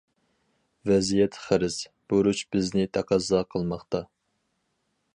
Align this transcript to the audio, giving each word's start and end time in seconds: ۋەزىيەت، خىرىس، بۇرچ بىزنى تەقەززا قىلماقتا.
ۋەزىيەت، 0.91 1.37
خىرىس، 1.43 1.77
بۇرچ 2.13 2.43
بىزنى 2.57 2.89
تەقەززا 2.99 3.43
قىلماقتا. 3.53 4.07